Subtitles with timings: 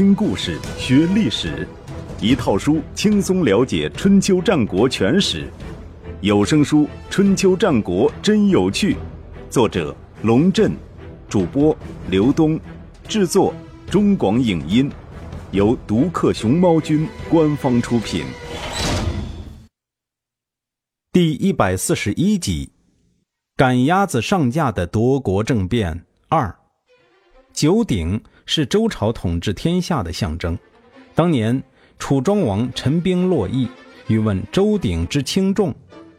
[0.00, 1.68] 听故事学历史，
[2.22, 5.46] 一套书轻松了解春秋战国全史。
[6.22, 8.94] 有声书《春秋战国真有趣》，
[9.50, 10.72] 作者龙震，
[11.28, 11.76] 主播
[12.08, 12.58] 刘东，
[13.06, 13.52] 制作
[13.90, 14.90] 中广影音，
[15.50, 18.24] 由独克熊猫君官方出品。
[21.12, 22.72] 第一百四十一集：
[23.54, 26.56] 赶鸭子上架的夺国政变二。
[27.52, 28.18] 九鼎
[28.52, 30.58] 是周朝统治天下的象征。
[31.14, 31.62] 当年
[32.00, 33.68] 楚庄王陈兵洛邑，
[34.08, 35.72] 欲问周鼎之轻重，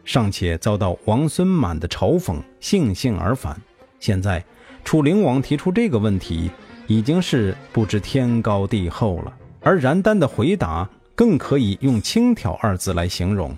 [0.05, 3.59] 尚且遭到王孙满的嘲讽，悻悻而返。
[3.99, 4.41] 现在
[4.85, 6.49] 楚灵王提出这个问题，
[6.87, 9.37] 已经是不知天高地厚了。
[9.59, 13.53] 而然丹的回答更可以用轻佻二字来形容。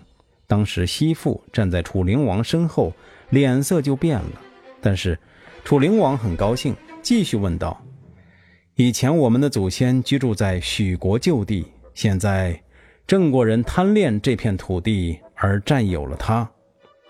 [0.48, 2.92] 当时西父站在楚灵王身后，
[3.30, 4.42] 脸色就变了。
[4.82, 5.20] 但是
[5.64, 6.76] 楚灵王很高兴。
[7.04, 7.80] 继续问道
[8.76, 12.60] ：“以前我们的祖先居住在许国旧地，现在
[13.06, 16.50] 郑国人贪恋这片土地而占有了它。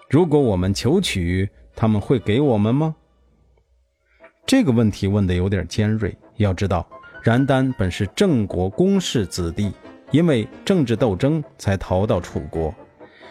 [0.10, 2.94] 如果我们求取，他们会给我们吗？”
[4.46, 6.14] 这个问题问得有点尖锐。
[6.36, 6.86] 要知道，
[7.22, 9.72] 然丹本是郑国公室子弟，
[10.12, 12.76] 因为政治斗争才逃到楚国。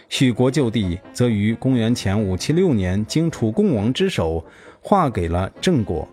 [0.09, 4.43] 许国旧地则于公元前五七六年经楚共王之手
[4.81, 6.09] 划给了郑国。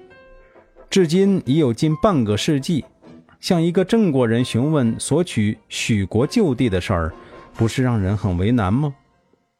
[0.89, 2.83] 至今已有近半个世纪，
[3.39, 7.13] 向一个郑国人询问索取许国旧地的事儿，
[7.53, 8.95] 不是让人很为难吗？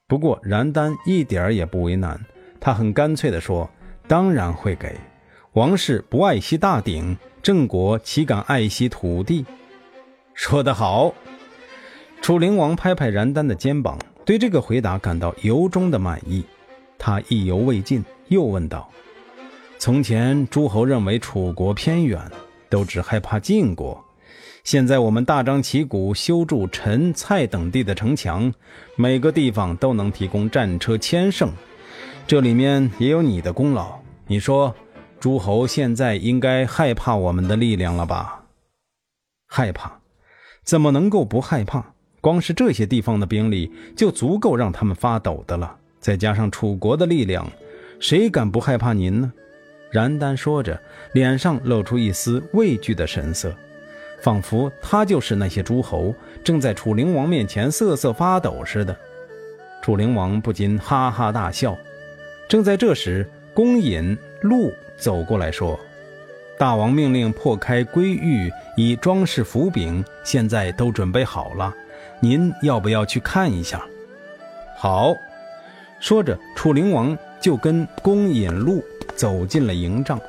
[0.08, 2.20] 不过然丹一点儿也不为难，
[2.60, 3.70] 他很干脆地说
[4.08, 4.96] ：“当然会给。
[5.54, 9.46] 王室不爱惜大鼎，郑国岂敢爱惜土地？”
[10.34, 11.14] 说得好！
[12.24, 16.44] 楚灵王拍拍然丹的肩膀，对这个回答感到由衷的满意。
[16.98, 18.90] 他意犹未尽，又问道。
[19.80, 22.22] 从前诸侯认为楚国偏远，
[22.68, 23.98] 都只害怕晋国。
[24.66, 28.54] 现在我们大张旗鼓修筑陈、蔡等地的城墙，
[28.98, 31.54] 每个地方都能提供战车千乘，
[32.28, 33.98] 这里面也有你的功劳。
[34.28, 34.76] 你说，
[35.18, 38.44] 诸侯现在应该害怕我们的力量了吧？
[39.48, 40.02] 害怕？
[40.66, 41.94] 怎么能够不害怕？
[42.20, 47.50] 光是这些地方的兵力就足够让他们发抖的了，再加上楚国的力量，
[48.02, 49.32] 谁敢不害怕您呢？
[49.90, 50.80] 然丹说着，
[51.14, 53.54] 脸上露出一丝畏惧的神色，
[54.22, 56.14] 仿佛他就是那些诸侯，
[56.44, 58.96] 正在楚灵王面前瑟瑟发抖似的。
[59.82, 61.78] 楚灵王不禁哈哈大笑。
[62.48, 65.80] 正在这时，公尹禄走过来说
[66.58, 71.74] ：“大王命令破开龟玉，以装饰斧柄，现在都准备好了，
[72.20, 73.86] 您要不要去看一下？”
[74.78, 75.16] 好，
[76.00, 78.84] 说着，楚灵王就跟公尹禄。
[79.16, 80.20] 走进了营帐，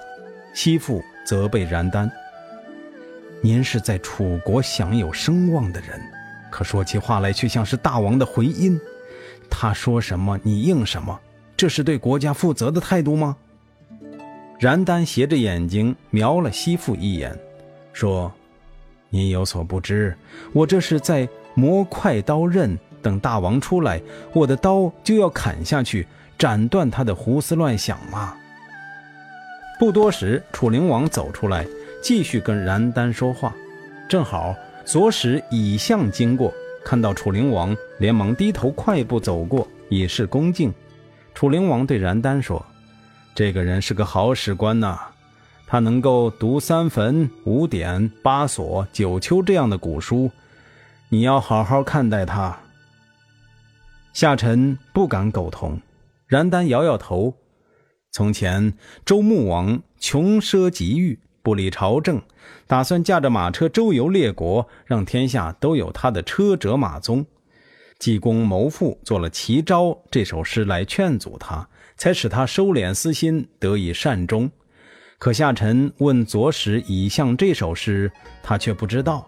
[0.53, 2.11] 西父责备然丹
[3.41, 6.01] ：“您是在楚国享有声望的人，
[6.51, 8.79] 可说起话来却像是大王的回音。
[9.49, 11.19] 他说什么你应什么，
[11.57, 13.37] 这是对国家负责的态度吗？”
[14.59, 17.39] 然丹斜着眼睛瞄了西父一眼，
[17.93, 18.33] 说
[19.09, 20.17] ：“您有所不知，
[20.53, 24.03] 我这是在磨快刀刃，等大王出来，
[24.35, 28.37] 我的刀就要砍下去，斩断他的胡思乱想嘛。”
[29.81, 31.67] 不多时，楚灵王走出来，
[32.03, 33.57] 继续跟燃丹说话。
[34.11, 34.55] 正好
[34.85, 36.53] 左使以相经过，
[36.85, 40.71] 看到楚灵王，连忙低头快步走过，以示恭敬。
[41.35, 42.63] 楚灵王对燃丹说
[43.35, 44.99] ：“这个人是个好史官呐，
[45.67, 50.31] 他能够读三坟、五典、八所、九丘这样的古书，
[51.09, 52.55] 你要好好看待他。”
[54.13, 55.81] 下臣不敢苟同。
[56.27, 57.35] 燃丹摇摇头。
[58.13, 62.21] 从前，周穆王穷奢极欲，不理朝政，
[62.67, 67.25] 打算驾着马车周游列国，让天下都有他的车辙马踪。
[68.01, 74.51] 济公谋父做了《齐招》这首诗来劝阻他，才使他收敛私心，得以善终。
[75.19, 78.11] 可下臣问左使以相这首诗，
[78.43, 79.25] 他却不知道。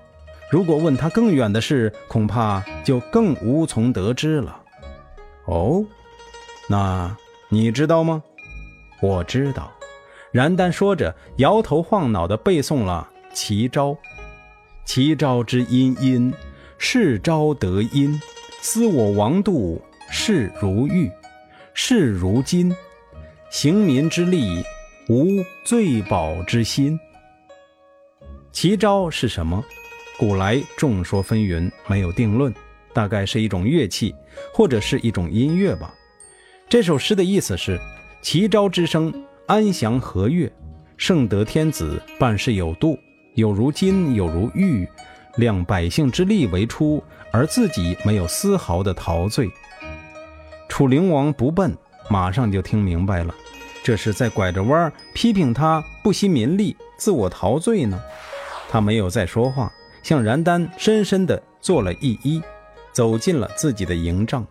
[0.50, 4.61] 如果问他更远的事，恐怕就更无从得知了。
[5.44, 5.85] 哦，
[6.69, 7.17] 那
[7.49, 8.25] 你知道吗？
[9.02, 9.72] 我知道，
[10.31, 13.90] 然丹说着，摇头晃脑地背诵了《齐招》
[14.87, 16.32] ：“齐招之殷殷，
[16.78, 18.19] 是招得殷。
[18.60, 21.10] 思我王度，视如玉，
[21.75, 22.72] 是如金。
[23.50, 24.62] 行民之利，
[25.08, 25.26] 无
[25.64, 26.96] 罪宝之心。”
[28.52, 29.64] 齐招是什么？
[30.16, 32.54] 古来众说纷纭，没有定论，
[32.93, 34.14] 大概是一种乐器，
[34.54, 35.93] 或者是一种音乐吧。
[36.69, 37.81] 这首诗的意思是。
[38.22, 39.12] 齐昭之声，
[39.46, 40.48] 安详和悦；
[40.96, 42.96] 圣德天子办事有度，
[43.34, 44.88] 有如金，有如玉，
[45.36, 47.02] 量百姓之力为出，
[47.32, 49.50] 而自己没有丝毫的陶醉。
[50.69, 51.76] 楚灵王不笨，
[52.08, 53.34] 马上就听明白了，
[53.82, 58.00] 这是在拐着弯批评他不惜民力，自我陶醉呢。
[58.70, 59.70] 他没有再说话，
[60.04, 62.40] 向燃丹深深地做了一揖，
[62.92, 64.46] 走进了自己的营帐。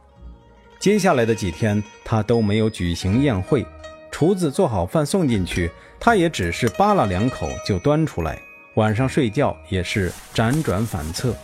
[0.81, 3.63] 接下来的几天，他都没有举行宴会。
[4.09, 5.69] 厨子做好饭送进去，
[5.99, 8.41] 他也只是扒拉两口就端出来。
[8.73, 11.35] 晚上睡觉也是辗转反侧，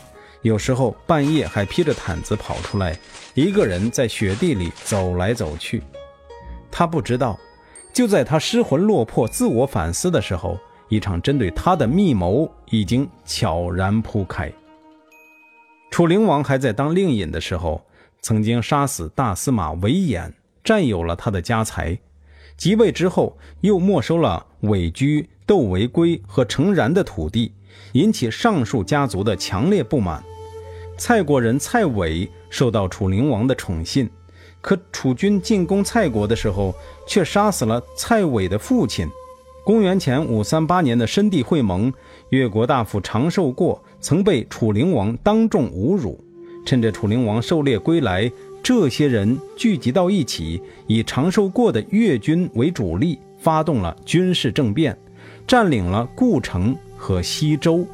[0.41, 2.97] 有时候半夜还披着毯子跑出来，
[3.35, 5.83] 一个人在雪地里走来走去。
[6.71, 7.37] 他不知道，
[7.93, 10.57] 就在他失魂落魄、自我反思的时候，
[10.89, 14.51] 一场针对他的密谋已经悄然铺开。
[15.91, 17.79] 楚灵王还在当令尹的时候。
[18.27, 20.29] 曾经杀死大司马韦衍，
[20.61, 21.97] 占有了他的家财；
[22.57, 27.53] 即位之后，又没收了韦居、窦维圭和程然的土地，
[27.93, 30.21] 引起上述家族的强烈不满。
[30.97, 34.09] 蔡国人蔡伟受到楚灵王的宠信，
[34.59, 36.75] 可楚军进攻蔡国的时候，
[37.07, 39.07] 却杀死了蔡伟的父亲。
[39.63, 41.93] 公元前五三八年的申地会盟，
[42.31, 46.21] 越国大夫长寿过曾被楚灵王当众侮辱。
[46.67, 48.29] 趁着楚灵王狩猎归来，
[48.61, 54.95] 这些人聚集到一起，以长寿过的越军为主力，发动了军事政变，
[55.47, 57.87] 占领了故城和西周。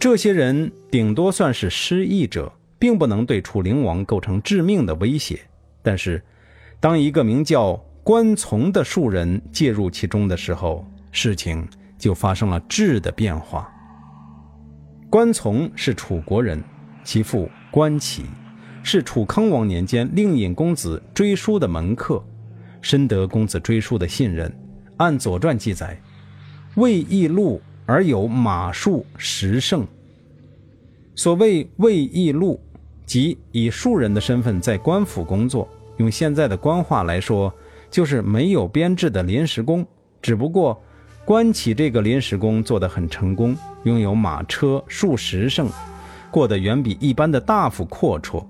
[0.00, 5.38] 这些人顶多算是失意者，并不能对楚灵王构成致命的威胁。
[5.80, 6.20] 但是，
[6.80, 11.64] 当一个名叫关从的庶人介入其中的时候，事情
[11.96, 13.72] 就发生了质的变化。
[15.08, 16.60] 关从是楚国人。
[17.08, 18.24] 其父关启
[18.82, 22.22] 是楚康王年间令尹公子追叔的门客，
[22.82, 24.54] 深得公子追叔的信任。
[24.98, 25.98] 按《左传》记载，
[26.74, 29.86] 魏义禄而有马术十胜。
[31.14, 32.60] 所谓魏义禄，
[33.06, 35.66] 即以庶人的身份在官府工作，
[35.96, 37.50] 用现在的官话来说，
[37.90, 39.82] 就是没有编制的临时工。
[40.20, 40.78] 只不过，
[41.24, 45.70] 关启这个临时工做得很成功，拥有马车数十胜。
[46.30, 48.44] 过得远比一般的大夫阔绰，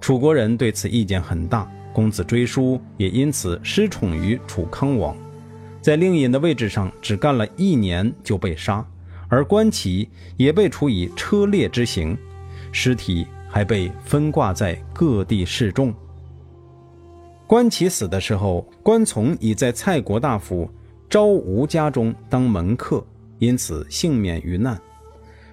[0.00, 1.70] 楚国人对此意见很大。
[1.90, 5.16] 公子追叔也因此失宠于楚康王，
[5.80, 8.86] 在令尹的位置上只干了一年就被杀，
[9.28, 12.16] 而关启也被处以车裂之刑，
[12.70, 15.92] 尸体还被分挂在各地示众。
[17.48, 20.70] 关启死的时候，关从已在蔡国大夫
[21.10, 23.04] 昭吴家中当门客，
[23.40, 24.78] 因此幸免于难。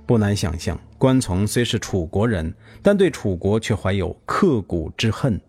[0.05, 0.79] 不难想象。
[1.05, 5.39] 关从虽是楚国人，但对楚国却怀有刻骨之恨。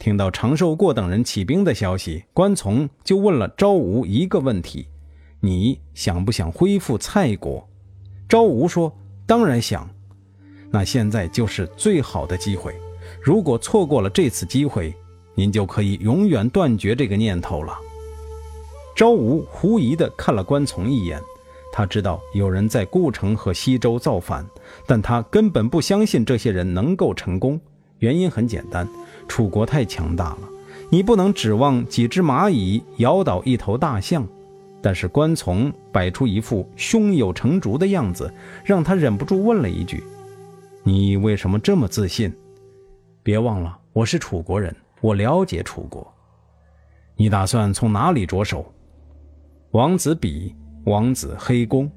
[0.00, 4.88] 听到长寿过等人起兵的消息，关从就问了昭吾一个问题
[5.38, 7.64] ：“你想不想恢复蔡国？”
[8.28, 8.92] 昭吾说
[9.24, 9.88] ：“当然想。”
[10.68, 12.74] 那现在就是最好的机会。
[13.22, 14.92] 如果错过了这次机会，
[15.36, 17.78] 您就可以永远断绝这个念头了。
[18.96, 21.22] 昭吾狐疑地看了关从一眼。
[21.72, 24.46] 他知道有人在故城和西周造反，
[24.86, 27.58] 但他根本不相信这些人能够成功。
[27.98, 28.86] 原因很简单，
[29.26, 30.40] 楚国太强大了，
[30.90, 34.28] 你不能指望几只蚂蚁咬倒一头大象。
[34.82, 38.30] 但是关从摆出一副胸有成竹的样子，
[38.64, 40.02] 让他忍不住问了一句
[40.82, 42.30] ：“你为什么这么自信？
[43.22, 46.06] 别忘了，我是楚国人，我了解楚国。
[47.16, 48.70] 你打算从哪里着手？”
[49.70, 50.54] 王子比。
[50.84, 51.88] 王子黑公，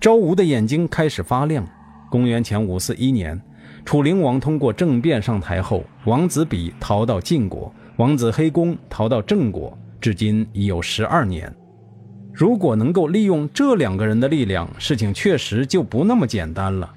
[0.00, 1.66] 昭吴的眼睛开始发亮。
[2.08, 3.40] 公元前五四一年，
[3.84, 11.52] 楚灵王通过政变上台后，王子比逃到晋国，王子黑公逃到郑国，至今已有十二年。
[12.32, 16.88] 如果能够利用这两个人的力量，事情确实就不那么简单了。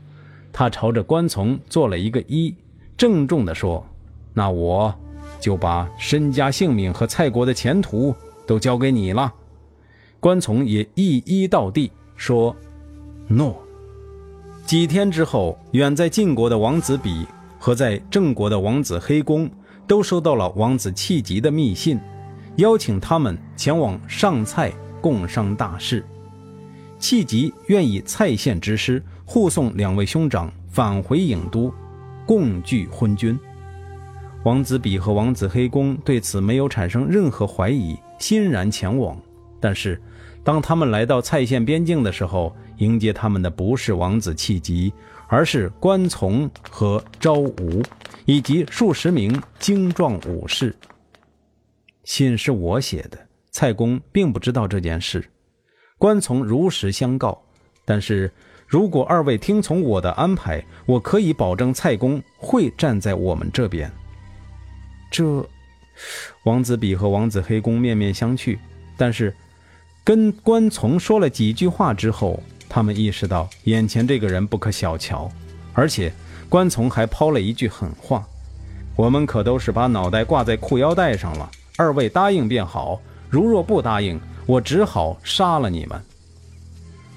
[0.53, 2.53] 他朝着关从做了一个揖，
[2.96, 3.84] 郑重地说
[4.32, 4.94] ：“那我
[5.39, 8.13] 就把身家性命和蔡国的前途
[8.46, 9.34] 都交给你了。”
[10.22, 12.56] 关从也一一到地，说
[13.28, 13.60] ：“诺。”
[14.68, 17.25] 几天之后，远在晋国的王子比
[17.58, 19.50] 和在郑国的王子黑公
[19.88, 22.00] 都收到了王子弃疾的密信，
[22.58, 26.06] 邀请他们前往上蔡共商大事。
[27.00, 31.74] 弃疾愿以蔡县之师护送两位兄长返回郢都，
[32.28, 33.38] 共聚昏君。
[34.44, 39.18] 王子比和王子黑公对此没有产生任何怀疑，欣然前往。
[39.60, 40.00] 但是。
[40.43, 44.91] 当他们来到蔡县边境的时候，迎接他们的不是王子气急，
[45.27, 47.83] 而是关从和昭吾，
[48.25, 50.75] 以及数十名精壮武士。
[52.03, 53.19] 信是我写的，
[53.51, 55.24] 蔡公并不知道这件事。
[56.00, 57.39] 关从如实相告。
[57.86, 58.31] 但是
[58.67, 63.91] 如果二位听从我的安排，我可以保证蔡公会站在我们这边。
[65.12, 65.48] 这，
[66.45, 68.57] 王子比和王子黑公面面相觑，
[68.98, 69.36] 但是
[70.03, 75.31] 跟关从说了几句话之后，他们意识到眼前这个人不可小瞧，
[75.74, 76.12] 而且
[76.50, 78.25] 关从还抛了一句狠话
[78.98, 86.01] ：“我们可都是把脑袋挂在裤腰带上了，二位答应便好，如若不答应，我只好杀了你们。”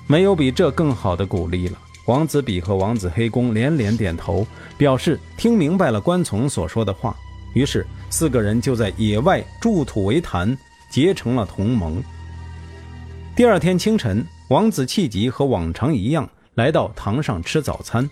[0.06, 1.78] 没有比这更好的鼓励了。
[2.06, 7.16] 王子比和王子黑公连连点头，表示听明白了关从所说的话。
[7.54, 10.54] 于是四个人就在野外筑土为坛，
[10.90, 12.02] 结成了同盟。
[13.36, 18.08] 第二天清晨，王子气急和往常一样来到堂上吃早餐，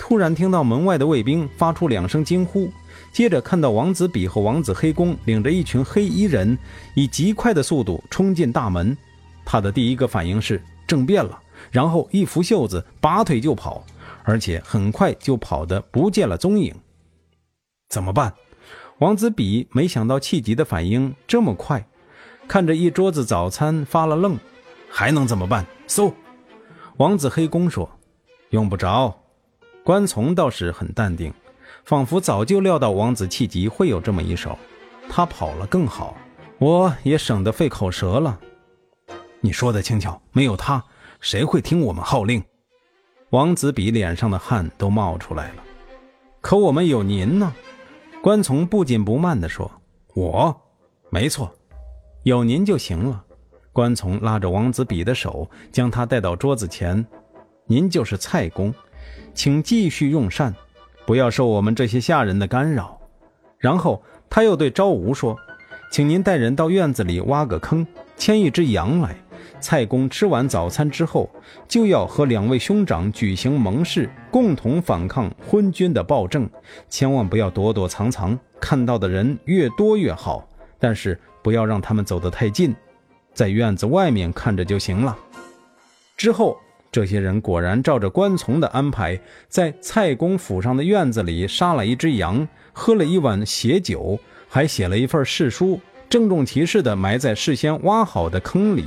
[0.00, 2.68] 突然听到门外的卫兵发出两声惊呼，
[3.12, 6.58] 接着看到王子比和王子黑公领着一群黑衣人
[6.96, 8.96] 以极快的速度冲进大门。
[9.44, 10.60] 他的第一个反应是。
[10.88, 11.38] 政变了，
[11.70, 13.84] 然后一拂袖子，拔腿就跑，
[14.24, 16.74] 而且很快就跑得不见了踪影。
[17.90, 18.32] 怎么办？
[19.00, 21.86] 王子比没想到气急的反应这么快，
[22.48, 24.36] 看着一桌子早餐发了愣。
[24.90, 25.66] 还能怎么办？
[25.86, 26.10] 搜！
[26.96, 27.88] 王子黑弓说
[28.50, 29.14] ：“用不着。”
[29.84, 31.32] 关从倒是很淡定，
[31.84, 34.58] 仿佛早就料到王子气急会有这么一手。
[35.10, 36.16] 他跑了更好，
[36.58, 38.40] 我也省得费口舌了。
[39.40, 40.82] 你说的轻巧，没有他，
[41.20, 42.42] 谁会听我们号令？
[43.30, 45.62] 王子比脸上的汗都冒出来了。
[46.40, 47.54] 可我们有您呢，
[48.22, 49.70] 关从不紧不慢地说
[50.16, 50.62] ：“我，
[51.10, 51.54] 没错，
[52.28, 53.24] 有您就行了。”
[53.72, 57.06] 关从拉着王子比的手，将他带到桌子前
[57.66, 58.74] ：“您就是蔡公，
[59.34, 60.54] 请继续用膳，
[61.06, 62.98] 不要受我们这些下人的干扰。”
[63.58, 65.36] 然后他又对昭吾说
[65.92, 69.16] ：“请您带人到院子里挖个坑，牵一只羊来。”
[69.60, 71.28] 蔡公吃完早餐之后，
[71.66, 76.48] 就要和两位兄长举行盟誓，共同反抗昏君的暴政。
[76.88, 80.47] 千万不要躲躲藏藏，看到的人越多越好。
[80.78, 82.74] 但是不要让他们走得太近，
[83.34, 85.16] 在院子外面看着就行了。
[86.16, 86.56] 之后，
[86.90, 94.18] 这些人果然照着关从的安排，在蔡公府上的院子里杀了一只羊，喝了一碗血酒，
[94.48, 98.86] 还写了一份誓书，郑重其事地埋在事先挖好的坑里。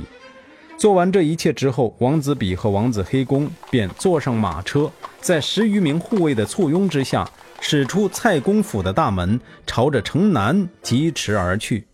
[0.76, 7.28] 做完这一切之后，王子比和王子黑公便坐上马车，在十余名护卫的簇拥之下，
[7.64, 11.86] 驶出蔡公府的大门，朝着城南疾驰而去。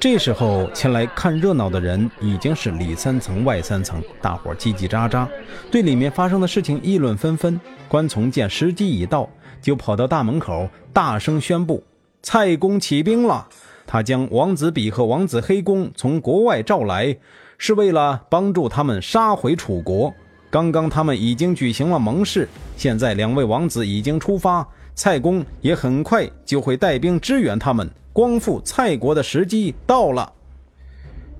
[0.00, 5.28] 这时候，前来看热闹的人已经是里三层外三层，大伙叽叽喳喳，
[5.70, 7.58] 对里面发生的事情议论纷纷。
[7.88, 9.30] 关从见时机已到，
[9.62, 11.84] 就跑到大门口，大声宣布
[12.20, 13.46] ：“蔡公起兵了！
[13.86, 17.16] 他将王子比和王子黑公从国外召来。”
[17.56, 20.12] 是为了帮助他们杀回楚国。
[20.54, 30.32] 刚刚他们已经举行了盟誓，现在两位王子已经出发，蔡公也很快就会带兵支援他们，光复蔡国的时机到了。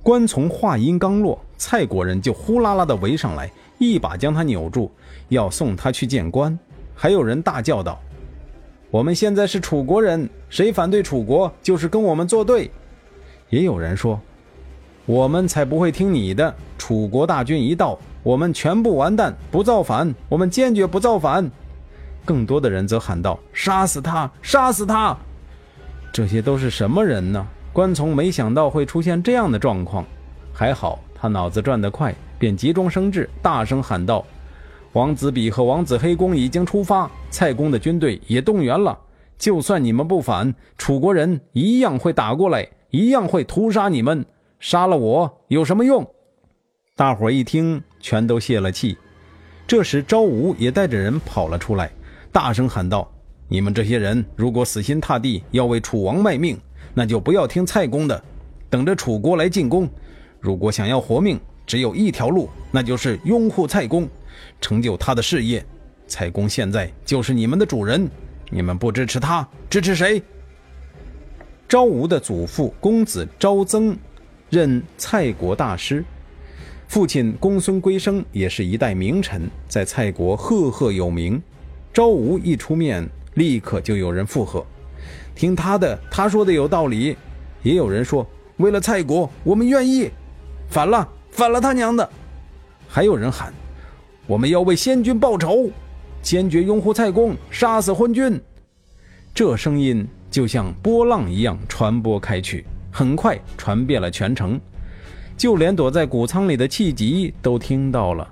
[0.03, 4.91] 关从话音刚落，蔡国人就呼啦啦的围上来，一把将他扭住，
[5.29, 6.59] 要送他去见官。
[6.93, 8.01] 还有人大叫道
[8.91, 12.69] ：“我们现在是楚国人，谁反对楚国，就是跟我们作对。”
[13.49, 14.21] 也有人说。
[15.07, 16.53] 我们才不会听你的！
[16.79, 20.13] 楚国大军一到，我们全部完蛋，不造反！
[20.31, 21.49] 我们坚决不造反！
[22.25, 24.29] 更多的人则喊道：“杀死他！
[24.41, 25.15] 杀死他！”
[26.11, 27.47] 这些都是什么人呢？
[27.71, 30.07] 关从没想到会出现这样的状况，
[30.55, 34.25] 还好他脑子转得快，便急中生智，大声喊道
[34.95, 38.99] ：“王子比和王子黑公已经出发，蔡公的军队也动员了。
[39.37, 44.25] 就算你们不反，楚国人一样会打过来，一样会屠杀你们。”
[44.61, 46.09] 杀了我有什么用？
[46.97, 48.99] 大伙一听，全都泄了气。
[49.67, 51.91] 这时，昭武也带着人跑了出来，
[52.31, 53.11] 大声喊道
[53.49, 56.61] ：“你们这些人，如果死心塌地要为楚王卖命，
[56.93, 58.23] 那就不要听蔡公的，
[58.69, 59.89] 等着楚国来进攻。
[60.39, 64.07] 如果想要活命，只有一条路，那就是拥护蔡公，
[64.61, 65.65] 成就他的事业。
[66.07, 68.07] 蔡公现在就是你们的主人，
[68.51, 70.23] 你们不支持他，支持谁？”
[71.67, 73.97] 昭武的祖父公子昭曾。
[74.51, 76.05] 任蔡国大师，
[76.95, 81.43] 父亲公孙归生也是一代名臣，在蔡国赫赫有名。
[81.93, 84.65] 昭武一出面，立刻就有人附和
[85.35, 87.17] ：“听他的，他说的有道理。”
[87.65, 88.25] 也有人说
[88.59, 90.09] ：“为了蔡国，我们愿意。”
[90.71, 92.09] 反了，反了他娘的！
[92.87, 93.53] 还有人喊
[94.29, 95.69] ：“我们要为先君报仇，
[96.23, 98.41] 坚决拥护蔡公，杀死昏君。”
[99.35, 102.65] 这声音就像波浪一样传播开去。
[102.93, 104.61] 很快传遍了全城，
[105.37, 108.29] 就连躲在谷仓里的气急都听到了。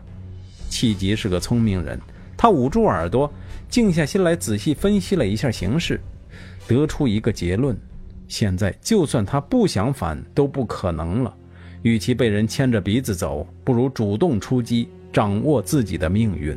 [0.69, 2.01] 气急是个聪明人，
[2.37, 3.31] 他捂住耳朵，
[3.69, 6.01] 静下心来仔细分析了一下形势，
[6.67, 7.77] 得出一个结论：
[8.29, 11.35] 现在就算他不想反，都不可能了。
[11.83, 16.57] 与其被人牵着鼻子走，不如主动出击，掌握自己的命运。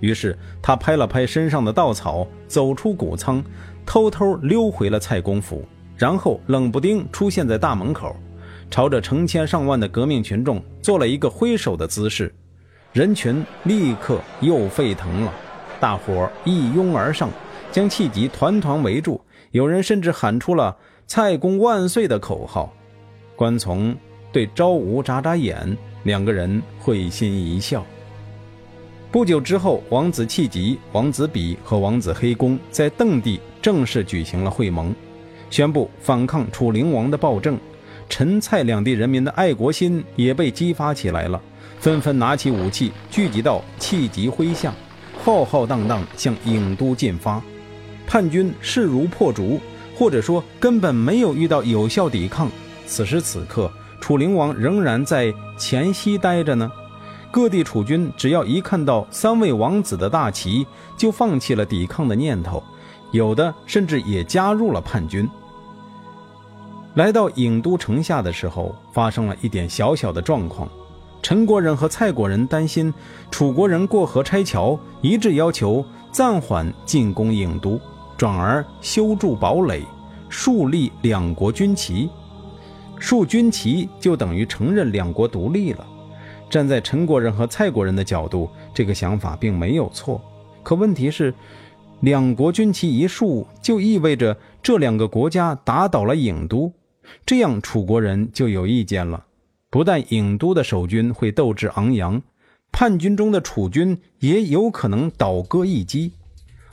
[0.00, 3.44] 于是他拍了拍身上的稻草，走出谷仓，
[3.86, 5.64] 偷偷溜回了蔡公府，
[5.96, 8.16] 然后冷不丁出现在大门口，
[8.70, 12.34] 朝着成千上万的革命群众做了一个挥手的姿势。
[12.92, 15.32] 人群立刻又沸腾了，
[15.80, 17.28] 大伙一拥而上，
[17.72, 19.20] 将气急团团围住。
[19.50, 22.72] 有人甚至喊出了“蔡公万岁”的口号。
[23.36, 23.94] 关从
[24.32, 27.84] 对昭武眨眨眼，两个人会心一笑。
[29.10, 34.94] 不久之后，王子气急、王子比和王子黑公在邓地正式举行了会盟，
[35.50, 37.56] 宣布反抗楚灵王的暴政。
[38.08, 41.40] 陈、蔡两地人民的爱国心也被激发起来了，
[41.78, 44.72] 纷纷拿起武器，聚集到气急麾下，
[45.22, 47.42] 浩浩荡荡向郢都进发。
[48.06, 49.58] 叛军势如破竹，
[49.96, 52.48] 或者说根本没有遇到有效抵抗。
[52.86, 56.70] 此时此刻，楚灵王仍然在黔西待着呢。
[57.30, 60.64] 各地楚军只要一看到三位王子的大旗，
[60.96, 62.62] 就放弃了抵抗的念头，
[63.10, 65.28] 有的甚至也加入了叛军。
[66.94, 70.68] 来到郢都城下的时候，发生了一点小小的状况。
[71.20, 72.92] 陈国人和蔡国人担心
[73.30, 77.80] 楚国人过河拆桥，一致要求暂缓进攻郢都，
[78.16, 79.82] 转而修筑堡垒，
[80.28, 82.08] 树立两国军旗。
[83.00, 85.84] 树军旗就等于承认两国独立了。
[86.48, 90.20] 站在陈国人和蔡国人的角度，这个想法并没有错。
[90.62, 91.34] 可问题是，
[92.00, 96.72] 两国军旗一竖，就意味着这两个国家打倒了郢都，
[97.26, 99.24] 这样楚国人就有意见了。
[99.70, 102.22] 不但郢都的守军会斗志昂扬，
[102.70, 106.12] 叛军中的楚军也有可能倒戈一击。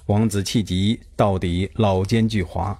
[0.07, 2.75] 王子气急，到底老奸巨猾。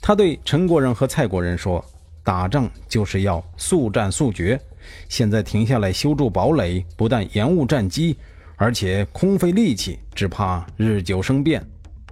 [0.00, 1.84] 他对陈国人和蔡国人说
[2.22, 4.60] ：“打仗就是要速战速决。”
[5.08, 8.16] 现在停下来修筑堡垒，不但延误战机，
[8.54, 11.64] 而且空费力气，只怕日久生变。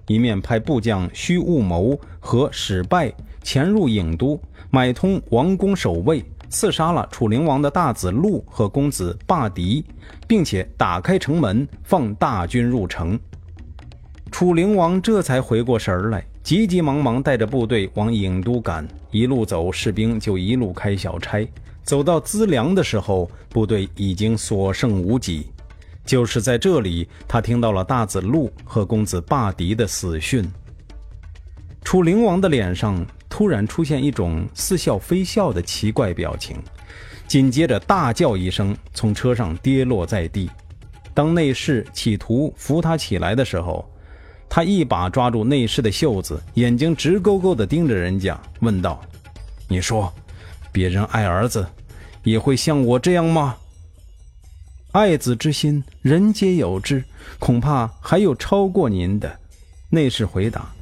[0.07, 3.13] 一面派部将虚务谋和史败
[3.45, 9.85] 潜入郢都，买通王宫守卫，刺杀了楚灵王的大子路和公子霸狄，
[10.27, 13.21] 并且打开城门，放大军入城。
[14.33, 21.47] 楚灵王这才回过神来，急急忙忙带着部队往郢都赶，一路走，士兵就一路开小差。
[21.85, 25.47] 走到资粮的时候，部队已经所剩无几。
[26.05, 30.45] 就是在这里，他听到了大子路和公子霸狄的死讯。
[31.83, 36.57] 楚灵王的脸上突然出现一种似笑非笑的奇怪表情，
[37.27, 40.49] 紧接着大叫一声，从车上跌落在地。
[41.13, 43.85] 当内侍企图扶他起来的时候，
[44.49, 49.03] 他一把抓住内侍的袖子，眼睛直勾勾地盯着人家，问道
[49.67, 50.15] ：“你说。”
[50.71, 51.67] 别人爱儿子，
[52.23, 53.57] 也会像我这样吗？
[54.93, 57.03] 爱子之心，人皆有之，
[57.41, 59.41] 恐怕还有超过您的。
[59.91, 60.73] 内侍回答：“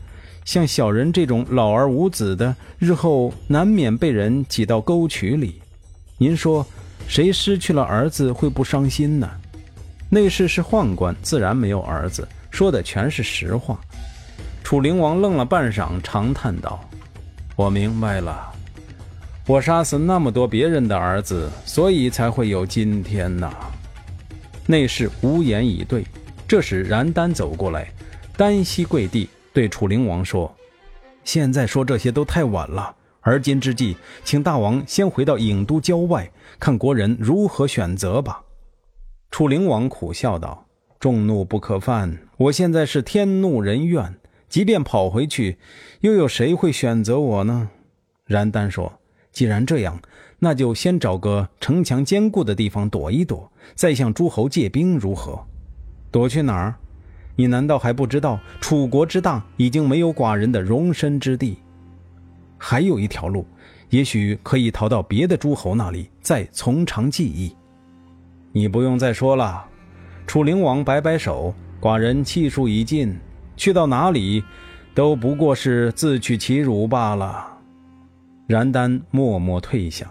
[0.44, 5.60] 像小人这种老而无子的，日后难免被人挤到沟渠里。
[6.18, 6.66] 您说，
[7.06, 9.30] 谁失去了儿子会不伤心呢？”
[10.10, 13.80] 内侍是宦官，自然没有儿子，说的全是实话。
[14.62, 16.78] 楚灵王愣了半晌，长叹道
[17.56, 18.48] ：“我明白了。”
[19.48, 23.52] 我杀死那么多别人的儿子，所以才会有今天呐。
[24.66, 26.04] 内侍无言以对。
[26.46, 27.90] 这时，燃丹走过来，
[28.36, 30.54] 单膝跪地，对楚灵王说
[31.24, 32.96] ：“现在说这些都太晚了。
[33.20, 38.42] 而今之计，请大王先回到郢都郊外，看国人如何选择吧。”
[39.30, 40.66] 楚灵王苦笑道
[40.98, 44.16] ：“众怒不可犯，我现在是天怒人怨，
[44.48, 45.58] 即便跑回去，
[46.00, 47.70] 又有谁会选择我呢？”
[48.26, 48.92] 然丹说。
[49.30, 49.98] 既然这样，
[50.40, 55.42] 那就先找个城墙坚固的地方躲一躲，再向诸侯借兵，如何？
[56.10, 56.74] 躲去哪儿？
[57.34, 61.58] 你难道还不知道楚国之大，已经没有寡人的容身之地？
[62.58, 63.46] 还有一条路，
[63.90, 67.56] 也许可以逃到别的诸侯那里，再从长计议。
[68.52, 69.64] 你不用再说了。
[70.26, 73.18] 楚灵王摆摆手，寡人气数已尽，
[73.56, 74.44] 去到哪里，
[74.94, 77.48] 都不过是自取其辱罢了。
[78.46, 80.06] 然丹默默退下。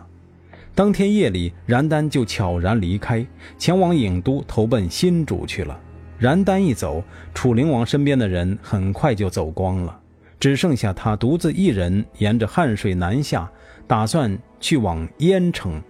[0.73, 3.25] 当天夜里，然丹就悄然离开，
[3.57, 5.79] 前往郢都投奔新主去了。
[6.21, 7.03] 燃丹一走，
[7.34, 9.99] 楚灵王身边的人很快就走光了，
[10.39, 13.49] 只剩下他独自一人沿着汉水南下，
[13.88, 15.81] 打算去往燕城。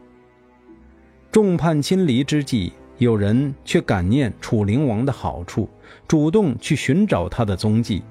[1.34, 5.68] 众叛亲离之际，有人却感念楚灵王的好处，
[6.08, 8.02] 主动去寻找他的踪迹。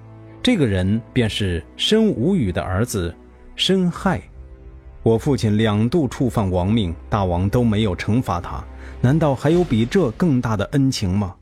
[0.42, 3.14] 这个人便是申无宇的儿子
[3.56, 4.20] 申亥。
[5.02, 8.62] 我父亲两度触犯王命，大王都没有惩罚他，
[9.00, 11.34] 难道还有比这更大的恩情吗？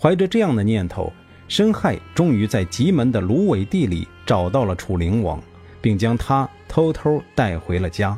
[0.00, 1.12] 怀着这样的念头，
[1.48, 5.42] 申亥终于在棘门的芦苇地里找到了楚灵王，
[5.80, 8.16] 并将他偷偷带回了家。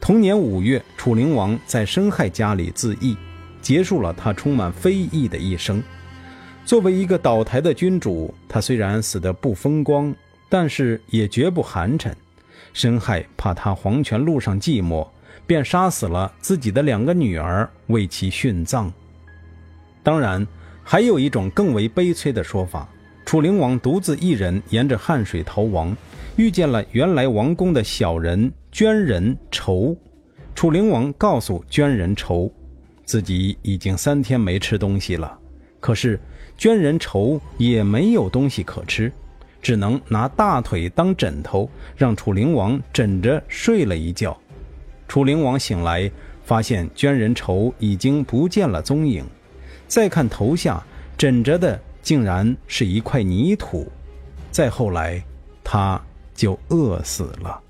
[0.00, 3.16] 同年五月，楚灵王在申亥家里自缢，
[3.60, 5.82] 结束了他充满非议的一生。
[6.64, 10.14] 作为一个倒台的君主，他虽然死得不风光，
[10.48, 12.12] 但是也绝不寒碜。
[12.72, 15.06] 申亥怕他黄泉路上寂寞，
[15.46, 18.92] 便杀死了自己的两个女儿，为其殉葬。
[20.02, 20.46] 当然，
[20.82, 22.88] 还有一种更为悲催的说法：
[23.26, 25.96] 楚灵王独自一人沿着汉水逃亡，
[26.36, 29.96] 遇见了原来王宫的小人捐人仇。
[30.54, 32.52] 楚灵王告诉捐人仇，
[33.04, 35.38] 自己已经三天没吃东西了。
[35.80, 36.18] 可是
[36.58, 39.12] 捐人仇也没有东西可吃，
[39.62, 44.36] 只能拿大腿当枕头，让楚灵王枕着睡了一觉。
[45.08, 46.10] 楚灵王醒来，
[46.42, 49.24] 发现捐人仇已经不见了踪影。
[49.90, 50.80] 再看头下
[51.18, 53.90] 枕着的，竟然是一块泥土。
[54.52, 55.20] 再后来，
[55.64, 56.00] 他
[56.32, 57.60] 就饿死了。